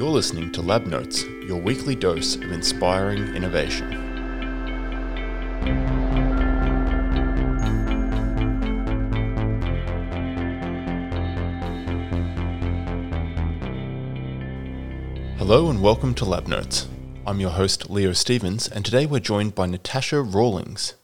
[0.00, 3.92] You're listening to Lab Notes, your weekly dose of inspiring innovation.
[15.36, 16.88] Hello and welcome to Lab Notes.
[17.26, 20.94] I'm your host, Leo Stevens, and today we're joined by Natasha Rawlings.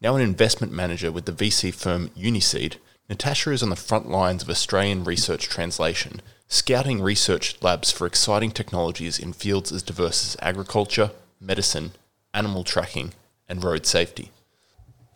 [0.00, 4.42] Now an investment manager with the VC firm Uniseed, Natasha is on the front lines
[4.42, 10.36] of Australian research translation, scouting research labs for exciting technologies in fields as diverse as
[10.40, 11.92] agriculture, medicine,
[12.32, 13.12] animal tracking,
[13.48, 14.30] and road safety.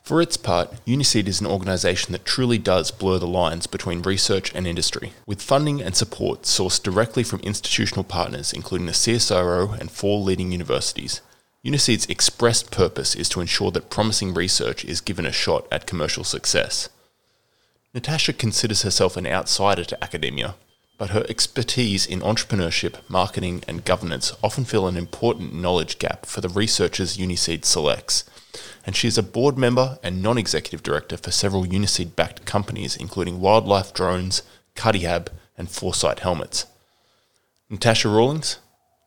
[0.08, 4.54] For its part, Uniseed is an organisation that truly does blur the lines between research
[4.54, 9.90] and industry, with funding and support sourced directly from institutional partners including the CSIRO and
[9.90, 11.20] four leading universities.
[11.62, 16.24] Uniseed's expressed purpose is to ensure that promising research is given a shot at commercial
[16.24, 16.88] success.
[17.92, 20.54] Natasha considers herself an outsider to academia,
[20.98, 26.40] but her expertise in entrepreneurship, marketing, and governance often fill an important knowledge gap for
[26.40, 28.24] the researchers Uniseed selects.
[28.84, 32.96] And she is a board member and non executive director for several Uniseed backed companies,
[32.96, 34.42] including Wildlife Drones,
[34.74, 36.66] CardiHab, and Forcite Helmets.
[37.70, 38.58] Natasha Rawlings,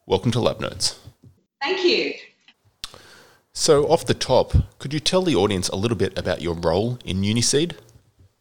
[0.05, 0.99] welcome to Lab Notes.
[1.61, 2.13] Thank you.
[3.53, 6.99] So, off the top, could you tell the audience a little bit about your role
[7.03, 7.75] in Uniseed?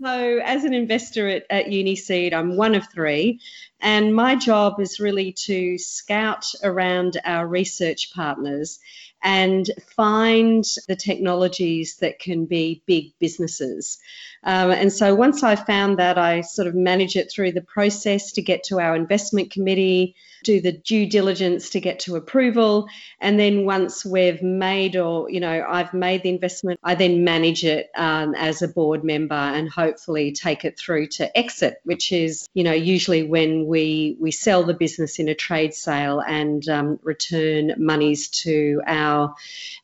[0.02, 3.40] So, as an investor at, at Uniseed, I'm one of three,
[3.82, 8.78] and my job is really to scout around our research partners
[9.22, 13.98] and find the technologies that can be big businesses.
[14.42, 18.32] Um, and so once I found that, I sort of manage it through the process
[18.32, 22.88] to get to our investment committee, do the due diligence to get to approval.
[23.20, 27.64] And then once we've made or, you know, I've made the investment, I then manage
[27.64, 32.48] it um, as a board member and hopefully take it through to exit, which is,
[32.54, 36.98] you know, usually when we, we sell the business in a trade sale and um,
[37.02, 39.34] return monies to our,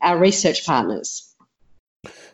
[0.00, 1.34] our research partners.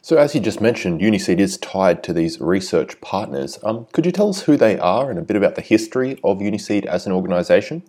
[0.05, 3.61] So, as you just mentioned, Uniseed is tied to these research partners.
[3.63, 6.39] Um, could you tell us who they are and a bit about the history of
[6.39, 7.85] Uniseed as an organisation?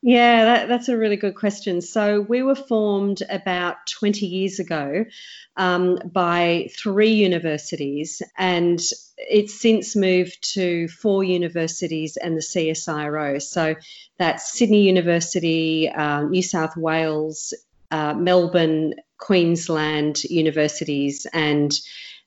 [0.00, 1.80] Yeah, that, that's a really good question.
[1.80, 5.06] So, we were formed about 20 years ago
[5.56, 8.80] um, by three universities, and
[9.16, 13.42] it's since moved to four universities and the CSIRO.
[13.42, 13.74] So,
[14.18, 17.52] that's Sydney University, uh, New South Wales,
[17.90, 21.72] uh, Melbourne, Queensland universities, and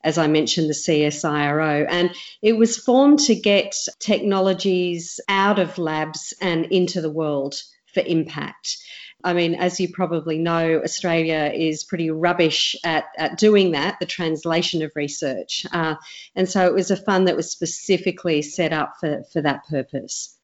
[0.03, 1.85] as I mentioned, the CSIRO.
[1.89, 7.56] And it was formed to get technologies out of labs and into the world
[7.94, 8.78] for impact.
[9.23, 14.06] I mean, as you probably know, Australia is pretty rubbish at, at doing that, the
[14.06, 15.66] translation of research.
[15.72, 15.95] Uh,
[16.35, 20.35] and so it was a fund that was specifically set up for, for that purpose.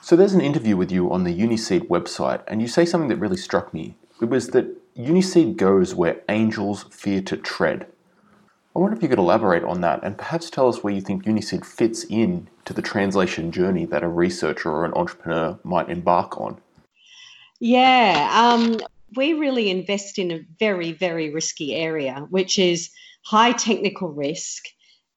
[0.00, 3.16] So there's an interview with you on the Uniseed website, and you say something that
[3.16, 3.96] really struck me.
[4.22, 4.66] It was that
[4.96, 7.86] Uniseed goes where angels fear to tread.
[8.78, 11.24] I wonder if you could elaborate on that and perhaps tell us where you think
[11.24, 16.40] Uniseed fits in to the translation journey that a researcher or an entrepreneur might embark
[16.40, 16.60] on.
[17.58, 18.78] Yeah, um,
[19.16, 22.90] we really invest in a very, very risky area, which is
[23.24, 24.66] high technical risk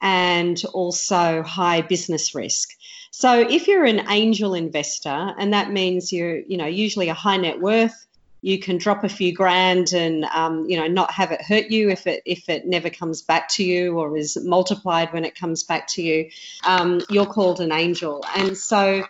[0.02, 2.70] and also high business risk.
[3.12, 7.38] So if you're an angel investor, and that means you're, you know, usually a high
[7.38, 8.08] net worth
[8.42, 11.90] you can drop a few grand and um, you know not have it hurt you
[11.90, 15.64] if it if it never comes back to you or is multiplied when it comes
[15.64, 16.30] back to you.
[16.66, 19.06] Um, you're called an angel, and so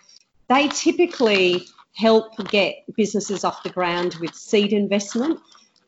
[0.48, 5.40] they typically help get businesses off the ground with seed investment.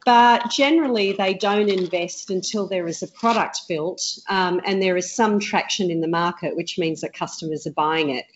[0.04, 5.14] But generally, they don't invest until there is a product built um, and there is
[5.14, 8.26] some traction in the market, which means that customers are buying it.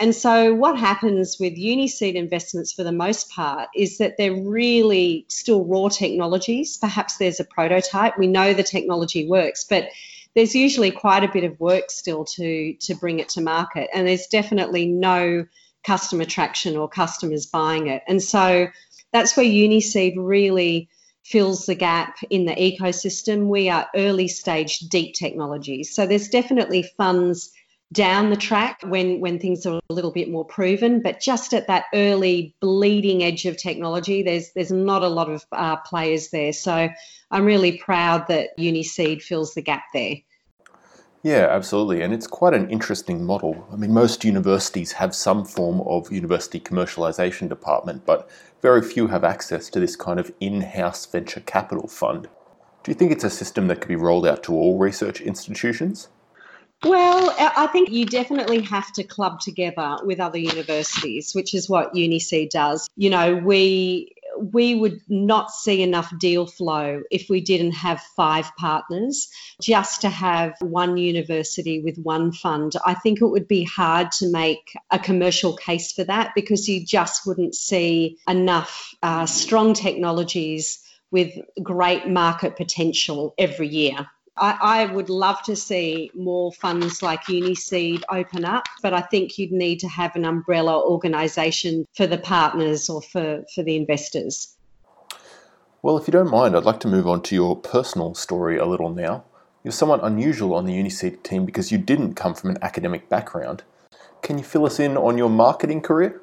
[0.00, 5.26] And so, what happens with Uniseed investments for the most part is that they're really
[5.28, 6.78] still raw technologies.
[6.78, 8.16] Perhaps there's a prototype.
[8.18, 9.90] We know the technology works, but
[10.34, 13.90] there's usually quite a bit of work still to, to bring it to market.
[13.92, 15.44] And there's definitely no
[15.84, 18.02] customer traction or customers buying it.
[18.08, 18.68] And so,
[19.12, 20.88] that's where Uniseed really
[21.24, 23.48] fills the gap in the ecosystem.
[23.48, 25.94] We are early stage deep technologies.
[25.94, 27.52] So, there's definitely funds
[27.92, 31.66] down the track when when things are a little bit more proven but just at
[31.66, 36.52] that early bleeding edge of technology there's there's not a lot of uh, players there
[36.52, 36.88] so
[37.32, 40.16] i'm really proud that uniseed fills the gap there
[41.22, 42.00] yeah, absolutely.
[42.00, 43.68] And it's quite an interesting model.
[43.70, 48.30] I mean, most universities have some form of university commercialization department, but
[48.62, 52.28] very few have access to this kind of in house venture capital fund.
[52.82, 56.08] Do you think it's a system that could be rolled out to all research institutions?
[56.82, 61.92] Well, I think you definitely have to club together with other universities, which is what
[61.92, 62.88] UniSeed does.
[62.96, 68.50] You know, we we would not see enough deal flow if we didn't have five
[68.56, 69.28] partners.
[69.60, 74.30] Just to have one university with one fund, I think it would be hard to
[74.30, 80.82] make a commercial case for that because you just wouldn't see enough uh, strong technologies
[81.10, 84.08] with great market potential every year.
[84.40, 89.38] I, I, would love to see more funds like UniSeed open up, but I think
[89.38, 94.56] you'd need to have an umbrella organisation for the partners or for, for the investors.
[95.82, 98.64] Well, if you don't mind, I'd like to move on to your personal story a
[98.64, 99.24] little now.
[99.62, 103.62] You're somewhat unusual on the UniSeed team because you didn't come from an academic background.
[104.22, 106.20] Can you fill us in on your marketing career?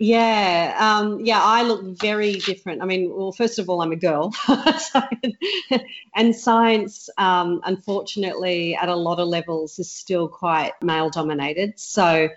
[0.00, 2.82] Yeah, um, yeah, I look very different.
[2.82, 4.32] I mean, well, first of all, I'm a girl,
[6.14, 11.80] and science, um, unfortunately, at a lot of levels, is still quite male dominated.
[11.80, 12.28] So,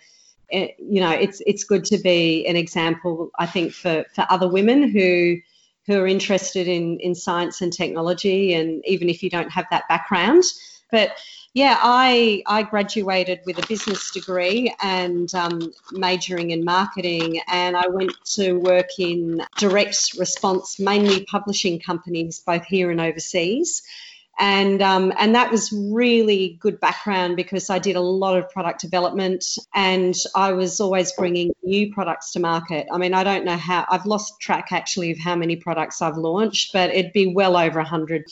[0.50, 4.50] it, you know, it's it's good to be an example, I think, for for other
[4.50, 5.38] women who
[5.86, 9.88] who are interested in in science and technology, and even if you don't have that
[9.88, 10.44] background,
[10.92, 11.12] but
[11.54, 17.88] yeah, I, I graduated with a business degree and um, majoring in marketing, and I
[17.90, 23.82] went to work in direct response, mainly publishing companies, both here and overseas.
[24.40, 28.80] And, um, and that was really good background because I did a lot of product
[28.80, 32.88] development and I was always bringing new products to market.
[32.92, 36.18] I mean, I don't know how, I've lost track actually of how many products I've
[36.18, 38.26] launched, but it'd be well over 100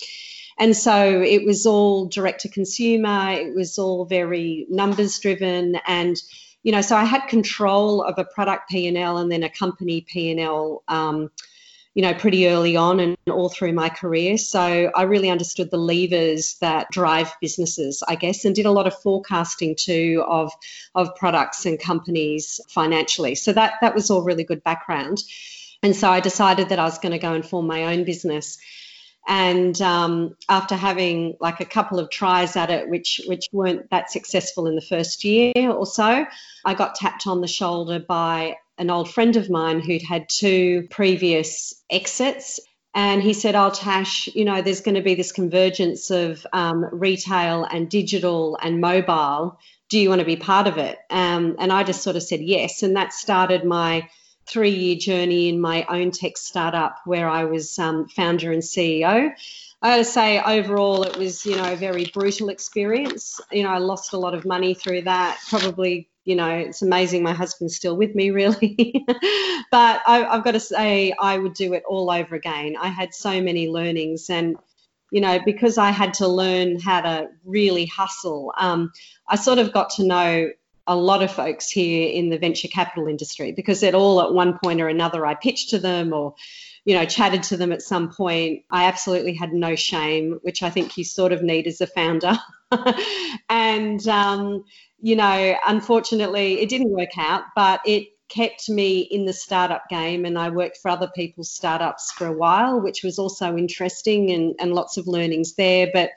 [0.59, 6.17] and so it was all direct to consumer, it was all very numbers driven and
[6.61, 10.83] you know, so I had control of a product P&L and then a company P&L
[10.89, 11.31] um,
[11.95, 14.37] you know, pretty early on and all through my career.
[14.37, 18.87] So I really understood the levers that drive businesses, I guess, and did a lot
[18.87, 20.51] of forecasting too of
[20.95, 23.35] of products and companies financially.
[23.35, 25.17] So that that was all really good background.
[25.81, 28.59] And so I decided that I was going to go and form my own business.
[29.27, 34.11] And um, after having like a couple of tries at it, which which weren't that
[34.11, 36.25] successful in the first year or so,
[36.65, 40.87] I got tapped on the shoulder by an old friend of mine who'd had two
[40.89, 42.59] previous exits.
[42.95, 46.83] And he said, Oh, Tash, you know, there's going to be this convergence of um,
[46.91, 49.59] retail and digital and mobile.
[49.89, 50.97] Do you want to be part of it?
[51.09, 52.81] Um, and I just sort of said yes.
[52.81, 54.09] And that started my
[54.49, 59.31] three year journey in my own tech startup where I was um, founder and CEO.
[59.81, 63.39] I to say, overall, it was, you know, a very brutal experience.
[63.49, 65.39] You know, I lost a lot of money through that.
[65.47, 69.05] Probably, you know, it's amazing my husband's still with me, really.
[69.71, 72.75] but I, have got to say, I would do it all over again.
[72.79, 74.57] I had so many learnings, and
[75.11, 78.91] you know, because I had to learn how to really hustle, um,
[79.27, 80.49] I sort of got to know
[80.89, 84.57] a lot of folks here in the venture capital industry because at all at one
[84.57, 86.33] point or another I pitched to them or
[86.83, 88.63] you know chatted to them at some point.
[88.71, 92.37] I absolutely had no shame which I think you sort of need as a founder.
[93.49, 94.65] And um,
[94.99, 100.25] you know unfortunately it didn't work out but it kept me in the startup game
[100.25, 104.55] and I worked for other people's startups for a while which was also interesting and,
[104.59, 105.89] and lots of learnings there.
[105.93, 106.11] But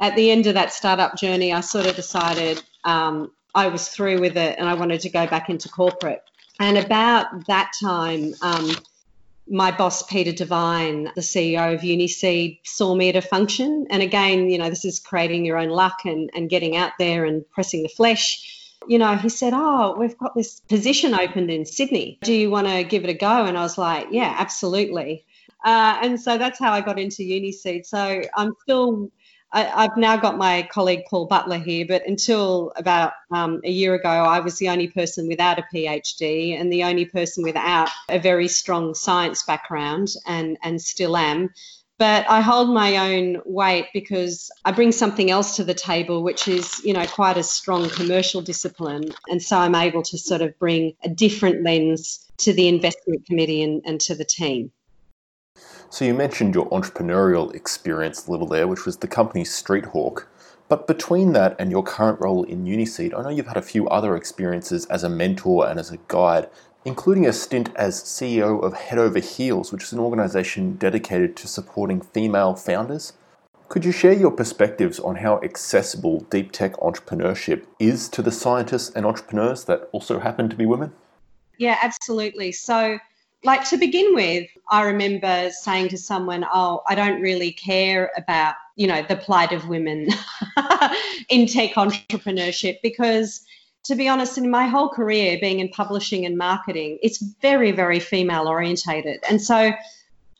[0.00, 4.20] at the end of that startup journey I sort of decided um, I was through
[4.20, 6.22] with it and I wanted to go back into corporate.
[6.60, 8.70] And about that time, um,
[9.48, 13.86] my boss, Peter Devine, the CEO of UniSeed, saw me at a function.
[13.90, 17.24] And again, you know, this is creating your own luck and, and getting out there
[17.24, 18.74] and pressing the flesh.
[18.86, 22.18] You know, he said, Oh, we've got this position opened in Sydney.
[22.22, 23.46] Do you want to give it a go?
[23.46, 25.24] And I was like, Yeah, absolutely.
[25.64, 27.86] Uh, and so that's how I got into UniSeed.
[27.86, 29.10] So I'm still
[29.52, 33.94] I, have now got my colleague Paul Butler here, but until about um, a year
[33.94, 38.18] ago, I was the only person without a PhD and the only person without a
[38.18, 41.50] very strong science background, and, and still am.
[41.98, 46.46] But I hold my own weight because I bring something else to the table, which
[46.46, 49.14] is, you know, quite a strong commercial discipline.
[49.30, 53.62] And so I'm able to sort of bring a different lens to the investment committee
[53.62, 54.72] and, and to the team.
[55.88, 60.26] So you mentioned your entrepreneurial experience a little there, which was the company Streethawk.
[60.68, 63.88] But between that and your current role in Uniseed, I know you've had a few
[63.88, 66.48] other experiences as a mentor and as a guide,
[66.84, 71.48] including a stint as CEO of Head Over Heels, which is an organization dedicated to
[71.48, 73.12] supporting female founders.
[73.68, 78.90] Could you share your perspectives on how accessible deep tech entrepreneurship is to the scientists
[78.94, 80.92] and entrepreneurs that also happen to be women?
[81.58, 82.52] Yeah, absolutely.
[82.52, 82.98] So,
[83.44, 88.54] like to begin with, I remember saying to someone, "Oh, I don't really care about,
[88.74, 90.08] you know, the plight of women."
[91.28, 93.42] in tech entrepreneurship because
[93.84, 98.00] to be honest, in my whole career being in publishing and marketing, it's very, very
[98.00, 99.20] female orientated.
[99.30, 99.72] And so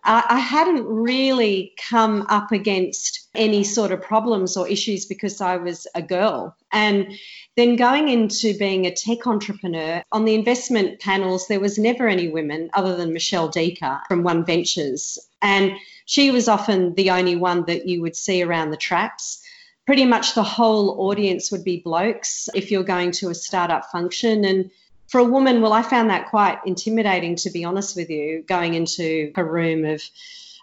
[0.09, 5.87] I hadn't really come up against any sort of problems or issues because I was
[5.97, 6.57] a girl.
[6.73, 7.12] And
[7.57, 12.29] then going into being a tech entrepreneur, on the investment panels, there was never any
[12.29, 15.19] women other than Michelle Deaker from One Ventures.
[15.41, 15.73] And
[16.05, 19.43] she was often the only one that you would see around the traps.
[19.87, 24.45] Pretty much the whole audience would be blokes if you're going to a startup function.
[24.45, 24.71] And
[25.09, 28.75] for a woman, well, I found that quite intimidating, to be honest with you, going
[28.75, 30.03] into a room of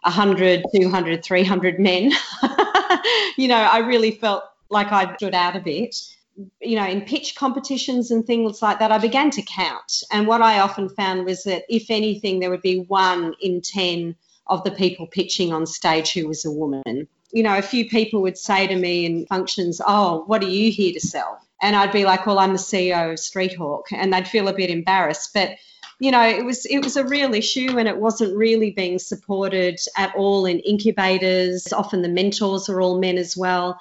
[0.04, 2.12] 100, 200, 300 men.
[3.38, 5.96] you know, I really felt like I stood out a bit.
[6.62, 10.04] You know, in pitch competitions and things like that, I began to count.
[10.12, 14.16] And what I often found was that, if anything, there would be one in 10
[14.48, 17.08] of the people pitching on stage who was a woman.
[17.32, 20.72] You know, a few people would say to me in functions, Oh, what are you
[20.72, 21.40] here to sell?
[21.64, 24.70] and I'd be like, "Well, I'm the CEO of Streethawk," and they'd feel a bit
[24.70, 25.32] embarrassed.
[25.34, 25.52] But
[26.00, 29.80] you know, it was it was a real issue, and it wasn't really being supported
[29.98, 31.72] at all in incubators.
[31.72, 33.80] Often the mentors are all men as well.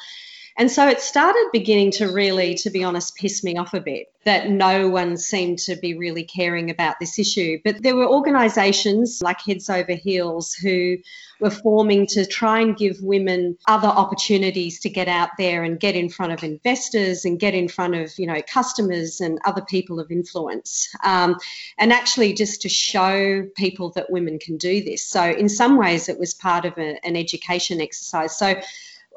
[0.57, 4.09] And so it started beginning to really, to be honest, piss me off a bit
[4.25, 7.59] that no one seemed to be really caring about this issue.
[7.65, 10.99] But there were organisations like Heads Over Heels who
[11.41, 15.97] were forming to try and give women other opportunities to get out there and get
[15.97, 19.99] in front of investors and get in front of you know customers and other people
[19.99, 20.89] of influence.
[21.03, 21.37] Um,
[21.79, 25.05] and actually just to show people that women can do this.
[25.05, 28.39] So in some ways it was part of a, an education exercise.
[28.39, 28.55] So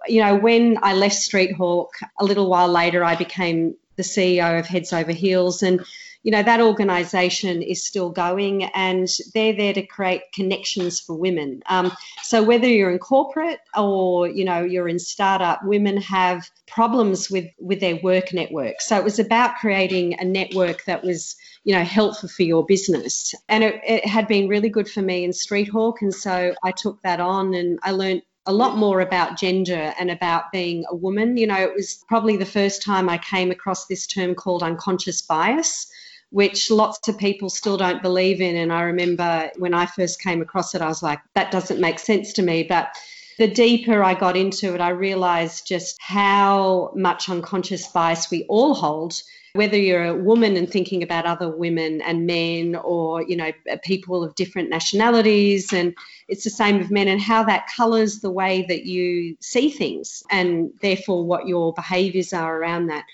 [0.08, 4.68] you know when i left Streethawk a little while later i became the ceo of
[4.68, 5.64] heads over heels.
[5.64, 5.86] And
[6.24, 11.62] you know that organisation is still going and they're there to create connections for women.
[11.68, 11.92] Um,
[12.24, 17.46] so whether you're in corporate or you know you're in startup women have problems with
[17.60, 18.82] with their work network.
[18.82, 23.36] So it was about creating a network that was you know helpful for your business.
[23.48, 27.02] And it, it had been really good for me in Streethawk and so i took
[27.04, 31.38] that on and i learned a lot more about gender and about being a woman.
[31.38, 35.22] You know, it was probably the first time I came across this term called unconscious
[35.22, 35.88] bias
[36.36, 38.58] which lots of people still don't believe in.
[38.58, 41.98] And I remember when I first came across it, I was like, that doesn't make
[41.98, 42.64] sense to me.
[42.64, 42.90] But
[43.38, 48.74] the deeper I got into it, I realized just how much unconscious bias we all
[48.74, 49.22] hold.
[49.54, 53.51] Whether you're a woman and thinking about other women and men, or you know
[53.84, 55.96] people of different nationalities, and
[56.27, 60.24] it's the same with men, and how that colours the way that you see things,
[60.30, 63.06] and therefore what your behaviours are around that.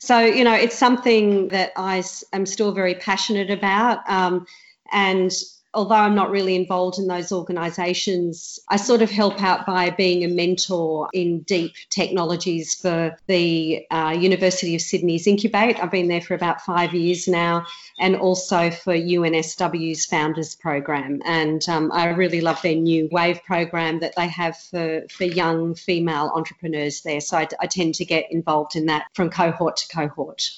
[0.00, 2.02] So, you know, it's something that I
[2.32, 4.08] am still very passionate about.
[4.08, 4.46] Um,
[4.90, 5.30] and
[5.72, 10.24] although I'm not really involved in those organisations, I sort of help out by being
[10.24, 15.80] a mentor in deep technologies for the uh, University of Sydney's Incubate.
[15.80, 17.66] I've been there for about five years now,
[17.98, 21.22] and also for UNSW's Founders Program.
[21.24, 25.74] And um, I really love their new WAVE program that they have for, for young
[25.74, 27.20] female entrepreneurs there.
[27.20, 30.50] So I, I tend to get involved in that from cohort to cohort.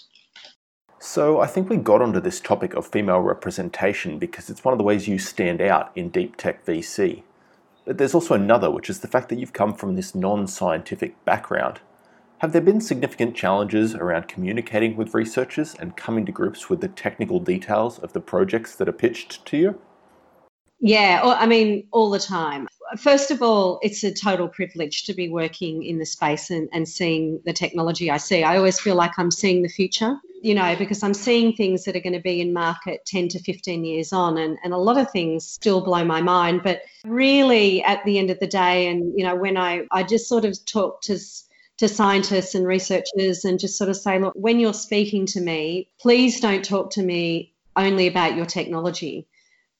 [1.04, 4.78] So, I think we got onto this topic of female representation because it's one of
[4.78, 7.24] the ways you stand out in deep tech VC.
[7.84, 11.24] But there's also another, which is the fact that you've come from this non scientific
[11.24, 11.80] background.
[12.38, 16.86] Have there been significant challenges around communicating with researchers and coming to grips with the
[16.86, 19.80] technical details of the projects that are pitched to you?
[20.78, 22.68] Yeah, I mean, all the time.
[22.96, 26.88] First of all, it's a total privilege to be working in the space and, and
[26.88, 28.44] seeing the technology I see.
[28.44, 31.94] I always feel like I'm seeing the future, you know, because I'm seeing things that
[31.94, 34.98] are going to be in market 10 to 15 years on, and, and a lot
[34.98, 36.62] of things still blow my mind.
[36.64, 40.28] But really, at the end of the day, and, you know, when I, I just
[40.28, 41.18] sort of talk to
[41.78, 45.88] to scientists and researchers and just sort of say, look, when you're speaking to me,
[46.00, 49.26] please don't talk to me only about your technology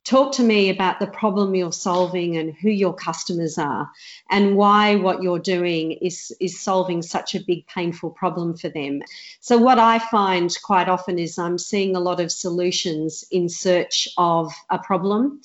[0.04, 3.90] talk to me about the problem you're solving and who your customers are
[4.30, 9.00] and why what you're doing is is solving such a big painful problem for them.
[9.40, 14.08] So what i find quite often is i'm seeing a lot of solutions in search
[14.18, 15.40] of a problem.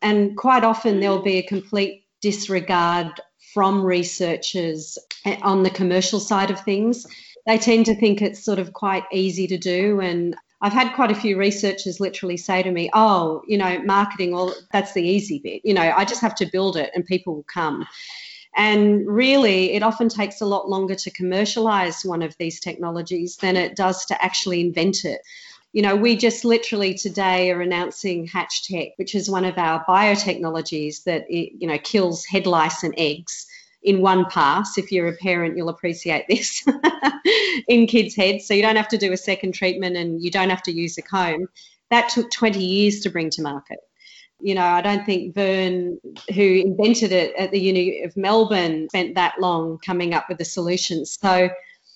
[0.00, 3.20] And quite often there'll be a complete disregard
[3.52, 4.98] from researchers
[5.42, 7.06] on the commercial side of things.
[7.46, 11.10] They tend to think it's sort of quite easy to do and I've had quite
[11.10, 15.40] a few researchers literally say to me, oh, you know, marketing, well, that's the easy
[15.40, 15.62] bit.
[15.64, 17.84] You know, I just have to build it and people will come.
[18.54, 23.56] And really, it often takes a lot longer to commercialize one of these technologies than
[23.56, 25.20] it does to actually invent it.
[25.72, 31.04] You know, we just literally today are announcing HatchTech, which is one of our biotechnologies
[31.04, 33.46] that, you know, kills head lice and eggs
[33.82, 34.78] in one pass.
[34.78, 36.64] If you're a parent, you'll appreciate this
[37.68, 38.46] in kids' heads.
[38.46, 40.98] So you don't have to do a second treatment and you don't have to use
[40.98, 41.46] a comb.
[41.90, 43.78] That took 20 years to bring to market.
[44.40, 45.98] You know, I don't think Vern,
[46.34, 50.44] who invented it at the Uni of Melbourne, spent that long coming up with the
[50.44, 51.16] solutions.
[51.20, 51.48] So,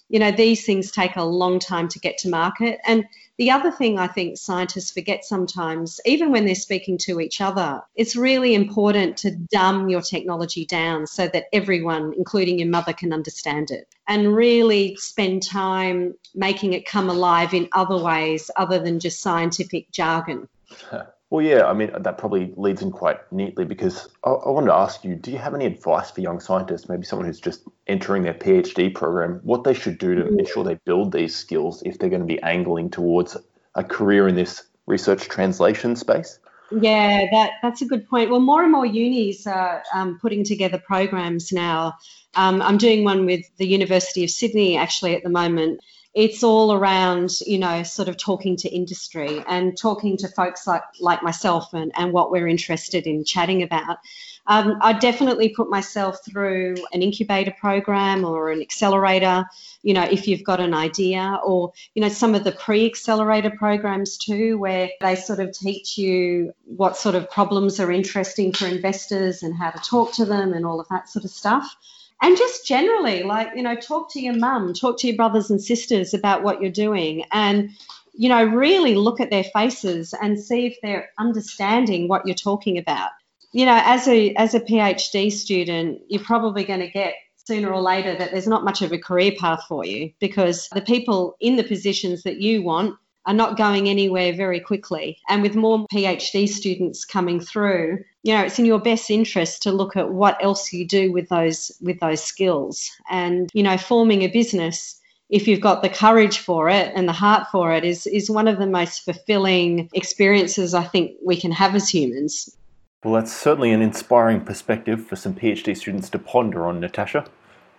[0.09, 2.79] you know, these things take a long time to get to market.
[2.87, 3.05] And
[3.39, 7.83] the other thing I think scientists forget sometimes, even when they're speaking to each other,
[7.95, 13.13] it's really important to dumb your technology down so that everyone, including your mother, can
[13.13, 19.01] understand it and really spend time making it come alive in other ways other than
[19.01, 20.49] just scientific jargon.
[21.31, 24.75] Well, yeah, I mean, that probably leads in quite neatly because I, I wanted to
[24.75, 28.23] ask you do you have any advice for young scientists, maybe someone who's just entering
[28.23, 30.39] their PhD program, what they should do to mm.
[30.39, 33.37] ensure they build these skills if they're going to be angling towards
[33.75, 36.39] a career in this research translation space?
[36.71, 38.31] Yeah, that, that's a good point.
[38.31, 41.95] Well, more and more unis are um, putting together programs now.
[42.35, 45.81] Um, I'm doing one with the University of Sydney actually at the moment
[46.17, 50.83] it's all around, you know, sort of talking to industry and talking to folks like,
[50.99, 53.99] like myself and, and what we're interested in chatting about.
[54.47, 59.45] Um, I definitely put myself through an incubator program or an accelerator,
[59.83, 63.51] you know, if you've got an idea, or, you know, some of the pre accelerator
[63.51, 68.67] programs too, where they sort of teach you what sort of problems are interesting for
[68.67, 71.77] investors and how to talk to them and all of that sort of stuff
[72.23, 75.63] and just generally like you know talk to your mum talk to your brothers and
[75.63, 77.71] sisters about what you're doing and
[78.15, 82.79] you know really look at their faces and see if they're understanding what you're talking
[82.79, 83.11] about.
[83.53, 87.81] You know as a as a phd student you're probably going to get sooner or
[87.81, 91.57] later that there's not much of a career path for you because the people in
[91.57, 92.97] the positions that you want
[93.27, 95.19] are not going anywhere very quickly.
[95.29, 99.73] And with more PhD students coming through, you know, it's in your best interest to
[99.73, 102.91] look at what else you do with those with those skills.
[103.11, 107.13] And, you know, forming a business if you've got the courage for it and the
[107.13, 111.51] heart for it is is one of the most fulfilling experiences I think we can
[111.53, 112.57] have as humans.
[113.05, 117.27] Well, that's certainly an inspiring perspective for some PhD students to ponder on, Natasha.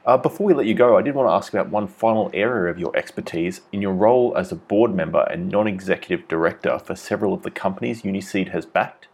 [0.08, 2.72] Uh, before we let you go, I did want to ask about one final area
[2.72, 6.96] of your expertise in your role as a board member and non executive director for
[6.96, 9.10] several of the companies Uniseed has backed.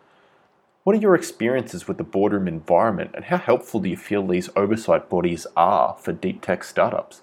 [0.83, 4.51] What are your experiences with the boardroom environment and how helpful do you feel these
[4.55, 7.21] oversight bodies are for deep tech startups?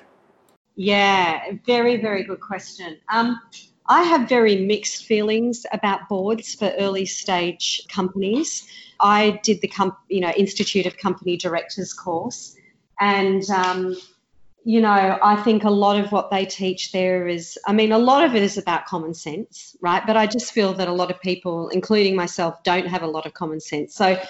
[0.74, 2.98] Yeah, very, very good question.
[3.12, 3.40] Um,
[3.86, 8.66] I have very mixed feelings about boards for early stage companies.
[8.98, 9.70] I did the
[10.08, 12.56] you know Institute of Company Directors course,
[13.00, 13.96] and, um,
[14.64, 17.98] you know, I think a lot of what they teach there is, I mean, a
[17.98, 20.06] lot of it is about common sense, right?
[20.06, 23.24] But I just feel that a lot of people, including myself, don't have a lot
[23.24, 23.94] of common sense.
[23.94, 24.20] So,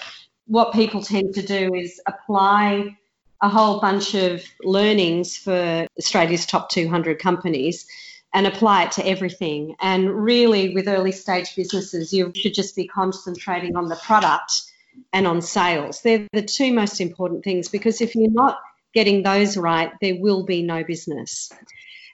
[0.47, 2.97] what people tend to do is apply
[3.41, 7.85] a whole bunch of learnings for Australia's top 200 companies
[8.33, 9.75] and apply it to everything.
[9.81, 14.70] And really, with early stage businesses, you should just be concentrating on the product
[15.13, 16.01] and on sales.
[16.01, 18.59] They're the two most important things because if you're not
[18.93, 21.51] getting those right, there will be no business.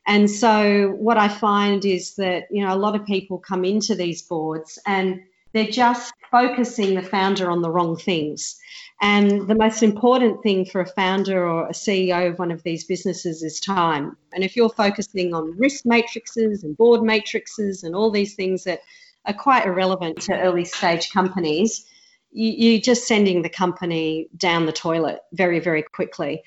[0.06, 3.94] And so what I find is that, you know, a lot of people come into
[3.94, 5.22] these boards and
[5.54, 8.58] they're just focusing the founder on the wrong things.
[9.02, 12.86] And the most important thing for a founder or a CEO of one of these
[12.86, 14.18] businesses is time.
[14.34, 18.82] And if you're focusing on risk matrices and board matrices and all these things that
[19.26, 21.86] are quite irrelevant to early stage companies,
[22.32, 26.44] you're just sending the company down the toilet very, very quickly.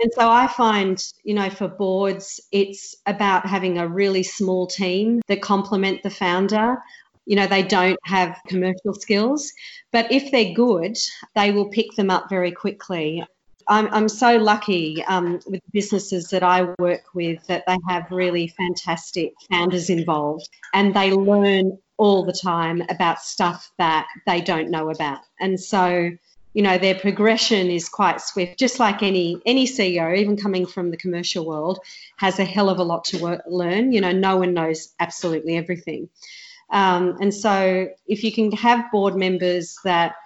[0.00, 5.20] And so I find, you know, for boards, it's about having a really small team
[5.28, 6.78] that complement the founder.
[7.26, 9.52] You know, they don't have commercial skills,
[9.92, 10.96] but if they're good,
[11.34, 13.24] they will pick them up very quickly.
[13.68, 18.48] I'm, I'm so lucky um, with businesses that I work with that they have really
[18.48, 24.90] fantastic founders involved and they learn all the time about stuff that they don't know
[24.90, 25.20] about.
[25.38, 26.10] And so,
[26.52, 30.90] you know, their progression is quite swift, just like any any CEO, even coming from
[30.90, 31.78] the commercial world,
[32.16, 33.92] has a hell of a lot to work, learn.
[33.92, 36.08] You know, no one knows absolutely everything.
[36.70, 40.16] Um, and so, if you can have board members that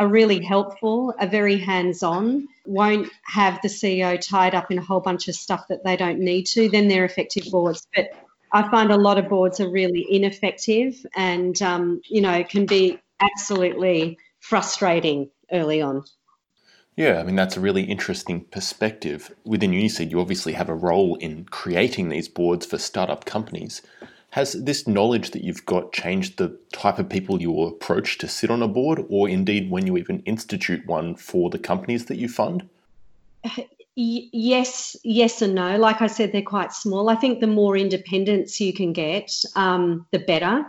[0.00, 4.82] are really helpful, are very hands on, won't have the CEO tied up in a
[4.82, 7.86] whole bunch of stuff that they don't need to, then they're effective boards.
[7.94, 8.10] But
[8.52, 12.98] I find a lot of boards are really ineffective and, um, you know, can be
[13.20, 16.04] absolutely frustrating early on.
[16.96, 19.34] Yeah, I mean, that's a really interesting perspective.
[19.44, 23.80] Within Uniseed, you obviously have a role in creating these boards for startup companies.
[24.30, 28.50] Has this knowledge that you've got changed the type of people you approach to sit
[28.50, 32.28] on a board, or indeed when you even institute one for the companies that you
[32.28, 32.68] fund?
[33.94, 35.76] Yes, yes and no.
[35.76, 37.08] Like I said, they're quite small.
[37.08, 40.64] I think the more independence you can get, um, the better.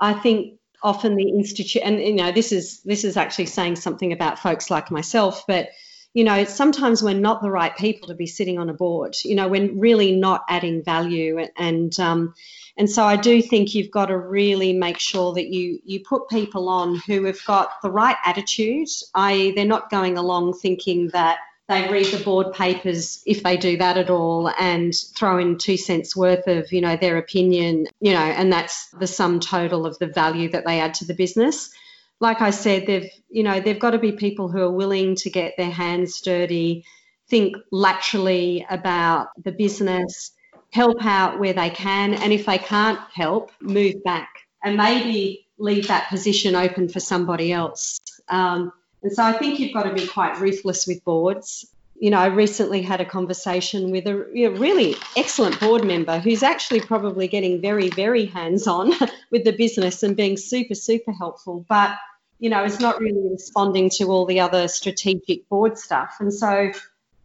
[0.00, 4.12] I think often the institute, and you know, this is this is actually saying something
[4.12, 5.68] about folks like myself, but
[6.12, 9.14] you know, sometimes we're not the right people to be sitting on a board.
[9.22, 12.34] You know, we're really not adding value, and um,
[12.76, 16.28] and so I do think you've got to really make sure that you you put
[16.28, 21.38] people on who have got the right attitude, i.e., they're not going along thinking that
[21.68, 25.76] they read the board papers if they do that at all and throw in two
[25.76, 29.98] cents worth of you know their opinion you know and that's the sum total of
[29.98, 31.70] the value that they add to the business.
[32.18, 35.30] Like i said they've you know they've got to be people who are willing to
[35.30, 36.84] get their hands dirty
[37.28, 40.32] think laterally about the business
[40.70, 44.28] help out where they can and if they can't help move back
[44.62, 47.98] and maybe leave that position open for somebody else.
[48.28, 48.72] Um,
[49.02, 51.66] and so I think you've got to be quite ruthless with boards.
[51.98, 56.80] You know, I recently had a conversation with a really excellent board member who's actually
[56.80, 58.92] probably getting very, very hands on
[59.30, 61.96] with the business and being super, super helpful, but,
[62.38, 66.16] you know, is not really responding to all the other strategic board stuff.
[66.20, 66.70] And so,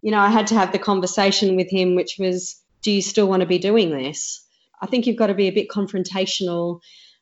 [0.02, 3.28] you know, I had to have the conversation with him, which was, do you still
[3.28, 4.42] want to be doing this?
[4.82, 6.82] I think you've got to be a bit confrontational.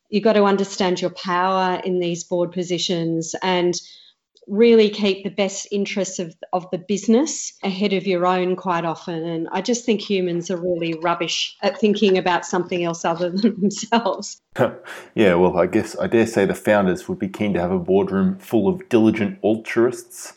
[0.09, 3.73] You've got to understand your power in these board positions and
[4.49, 9.23] really keep the best interests of, of the business ahead of your own quite often.
[9.23, 13.61] And I just think humans are really rubbish at thinking about something else other than
[13.61, 14.41] themselves.
[15.15, 17.79] yeah, well, I guess I dare say the founders would be keen to have a
[17.79, 20.33] boardroom full of diligent altruists.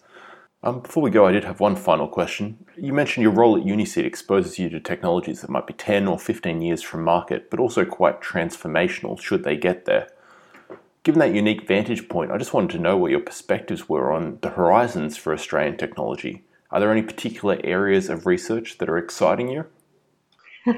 [0.65, 2.65] Um, before we go, I did have one final question.
[2.77, 6.21] You mentioned your role at Uniseed exposes you to technologies that might be 10 or
[6.21, 10.09] 15 years from market, but also quite transformational should they get there.
[11.05, 14.39] Given that unique vantage point, I just wanted to know what your perspectives were on
[14.41, 16.45] the horizons for Australian technology.
[16.71, 19.67] Are there any particular areas of research that are exciting you?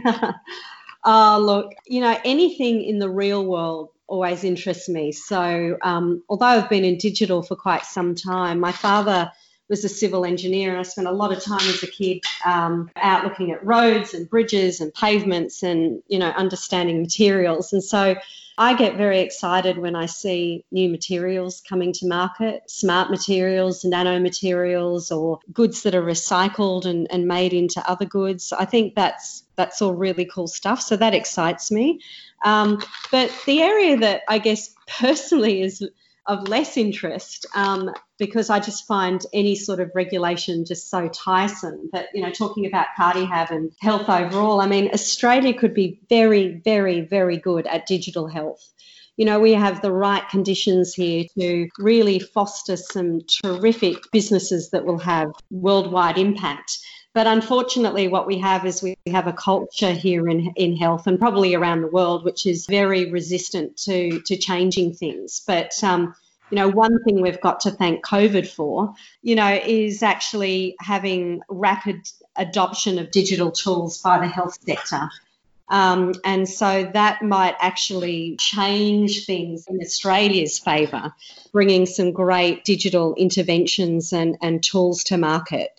[1.04, 5.12] uh, look, you know, anything in the real world always interests me.
[5.12, 9.30] So, um, although I've been in digital for quite some time, my father
[9.68, 12.90] was a civil engineer, and I spent a lot of time as a kid um,
[12.96, 17.72] out looking at roads and bridges and pavements and, you know, understanding materials.
[17.72, 18.16] And so
[18.56, 25.10] I get very excited when I see new materials coming to market, smart materials, nanomaterials,
[25.14, 28.52] or goods that are recycled and, and made into other goods.
[28.52, 30.80] I think that's that's all really cool stuff.
[30.80, 32.00] So that excites me.
[32.44, 35.82] Um, but the area that I guess personally is
[36.26, 41.90] of less interest um, because I just find any sort of regulation just so tiresome.
[41.92, 46.60] But, you know, talking about CardiHab and health overall, I mean, Australia could be very,
[46.64, 48.66] very, very good at digital health.
[49.16, 54.84] You know, we have the right conditions here to really foster some terrific businesses that
[54.84, 56.78] will have worldwide impact.
[57.14, 61.16] But unfortunately, what we have is we have a culture here in, in health and
[61.16, 65.40] probably around the world, which is very resistant to, to changing things.
[65.46, 66.16] But, um,
[66.50, 71.40] you know, one thing we've got to thank COVID for, you know, is actually having
[71.48, 72.00] rapid
[72.34, 75.08] adoption of digital tools by the health sector.
[75.68, 81.14] Um, and so that might actually change things in Australia's favour,
[81.52, 85.70] bringing some great digital interventions and, and tools to market.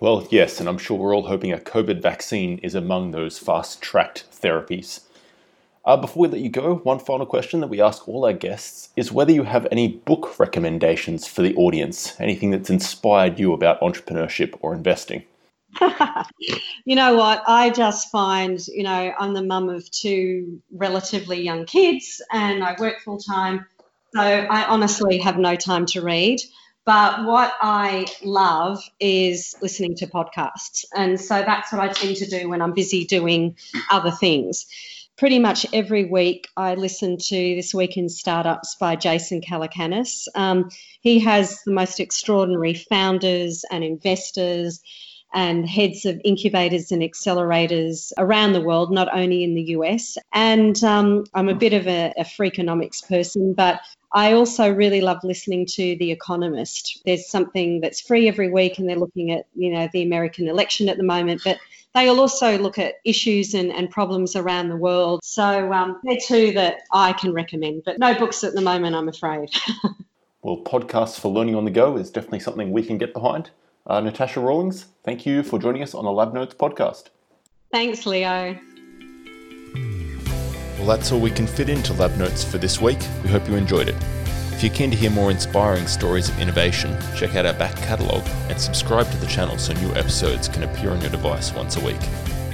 [0.00, 3.82] Well, yes, and I'm sure we're all hoping a COVID vaccine is among those fast
[3.82, 5.00] tracked therapies.
[5.84, 8.88] Uh, before we let you go, one final question that we ask all our guests
[8.96, 13.80] is whether you have any book recommendations for the audience, anything that's inspired you about
[13.82, 15.22] entrepreneurship or investing.
[16.86, 17.42] you know what?
[17.46, 22.74] I just find, you know, I'm the mum of two relatively young kids and I
[22.78, 23.66] work full time.
[24.14, 26.40] So I honestly have no time to read.
[26.90, 30.84] But what I love is listening to podcasts.
[30.92, 33.54] And so that's what I tend to do when I'm busy doing
[33.92, 34.66] other things.
[35.16, 40.26] Pretty much every week, I listen to This Week in Startups by Jason Calacanis.
[40.34, 40.68] Um,
[41.00, 44.80] he has the most extraordinary founders and investors
[45.32, 50.18] and heads of incubators and accelerators around the world, not only in the US.
[50.32, 53.80] And um, I'm a bit of a, a freakonomics person, but
[54.12, 57.00] I also really love listening to The Economist.
[57.04, 60.88] There's something that's free every week, and they're looking at, you know, the American election
[60.88, 61.58] at the moment, but
[61.94, 65.20] they'll also look at issues and, and problems around the world.
[65.22, 69.08] So um, they're two that I can recommend, but no books at the moment, I'm
[69.08, 69.50] afraid.
[70.42, 73.50] well, podcasts for learning on the go is definitely something we can get behind.
[73.86, 77.04] Uh, Natasha Rawlings, thank you for joining us on the Lab Notes podcast.
[77.72, 78.58] Thanks, Leo.
[80.80, 83.00] Well, that's all we can fit into Lab Notes for this week.
[83.22, 83.96] We hope you enjoyed it.
[84.50, 88.26] If you're keen to hear more inspiring stories of innovation, check out our back catalogue
[88.48, 91.84] and subscribe to the channel so new episodes can appear on your device once a
[91.84, 92.00] week.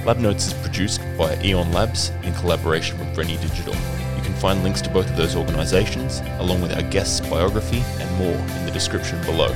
[0.05, 3.73] Lab Notes is produced by Eon Labs in collaboration with Rennie Digital.
[4.17, 8.13] You can find links to both of those organisations, along with our guest's biography and
[8.17, 9.53] more in the description below.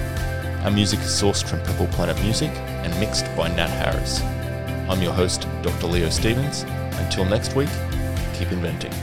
[0.64, 4.22] Our music is sourced from Purple Planet Music and mixed by Nat Harris.
[4.90, 5.88] I'm your host, Dr.
[5.88, 6.64] Leo Stevens.
[6.98, 7.70] Until next week,
[8.42, 9.01] keep inventing.